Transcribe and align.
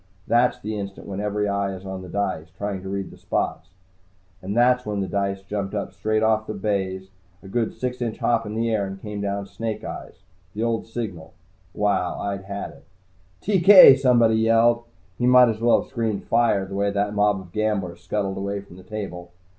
That's 0.25 0.57
the 0.59 0.79
instant 0.79 1.05
when 1.05 1.19
every 1.19 1.47
eye 1.47 1.75
is 1.75 1.85
on 1.85 2.01
the 2.01 2.09
dice, 2.09 2.47
trying 2.57 2.81
to 2.81 2.89
read 2.89 3.11
the 3.11 3.19
spots. 3.19 3.69
And 4.41 4.57
that's 4.57 4.83
when 4.83 4.99
the 4.99 5.07
dice 5.07 5.43
jumped 5.43 5.75
straight 5.93 6.23
up 6.23 6.39
off 6.39 6.47
the 6.47 6.55
baize, 6.55 7.11
a 7.43 7.47
good 7.47 7.71
six 7.71 8.01
inch 8.01 8.17
hop 8.17 8.47
into 8.47 8.61
the 8.61 8.71
air, 8.71 8.87
and 8.87 8.99
came 8.99 9.21
down 9.21 9.45
Snake 9.45 9.83
Eyes, 9.83 10.23
the 10.55 10.63
old 10.63 10.87
signal. 10.87 11.35
Wow! 11.75 12.19
I'd 12.19 12.45
had 12.45 12.71
it! 12.71 12.85
"TK!" 13.43 13.95
somebody 13.99 14.37
yelled. 14.37 14.85
He 15.19 15.27
might 15.27 15.49
as 15.49 15.61
well 15.61 15.81
have 15.83 15.91
screamed, 15.91 16.23
"Fire!" 16.23 16.65
the 16.65 16.73
way 16.73 16.89
that 16.89 17.13
mob 17.13 17.39
of 17.39 17.51
gamblers 17.51 18.01
scuttled 18.01 18.37
away 18.37 18.59
from 18.61 18.77
the 18.77 18.83
table. 18.83 19.31